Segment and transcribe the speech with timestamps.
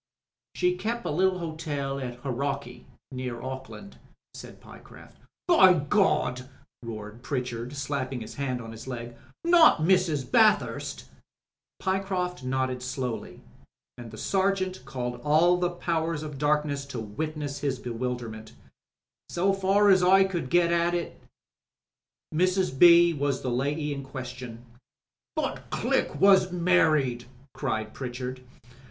[0.55, 3.99] "She kep' a little hotel at Hauraki— ^near Auckland,"
[4.33, 5.17] said Pyecroft.
[5.47, 6.45] "By Gawd I"
[6.81, 10.25] roared Pritchard, slapping his hand on his leg." Not Mrs.
[10.31, 11.05] Bathurst!"
[11.83, 13.41] Pyecroft nodded slowly,
[13.95, 17.59] and the Sergeant called 322 TRAFFICS AND DISCOVERIES all the powers of darkness to witness
[17.59, 18.53] his bewilder* ment
[19.29, 21.21] ''So far as I could get at it
[22.33, 22.75] Mrs.
[22.79, 23.13] B.
[23.13, 24.65] was the lady in question."
[25.35, 28.43] "But Click was married," cried Pritchard.